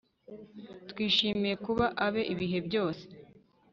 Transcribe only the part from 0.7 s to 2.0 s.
twishimiye kuba